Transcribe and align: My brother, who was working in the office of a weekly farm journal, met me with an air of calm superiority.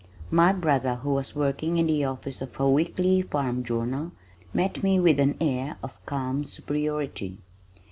My 0.31 0.51
brother, 0.51 0.95
who 0.95 1.11
was 1.11 1.35
working 1.35 1.77
in 1.77 1.85
the 1.85 2.05
office 2.05 2.41
of 2.41 2.59
a 2.59 2.67
weekly 2.67 3.21
farm 3.21 3.63
journal, 3.63 4.13
met 4.51 4.81
me 4.81 4.99
with 4.99 5.19
an 5.19 5.37
air 5.39 5.77
of 5.83 6.03
calm 6.07 6.43
superiority. 6.43 7.37